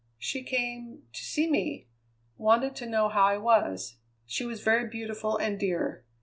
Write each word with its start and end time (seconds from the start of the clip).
"She 0.17 0.41
came 0.41 1.03
to 1.13 1.21
see 1.23 1.47
me; 1.47 1.87
wanted 2.35 2.75
to 2.77 2.87
know 2.89 3.07
how 3.07 3.21
I 3.25 3.37
was. 3.37 3.97
She 4.25 4.43
was 4.43 4.63
very 4.63 4.89
beautiful 4.89 5.37
and 5.37 5.59
dear. 5.59 6.05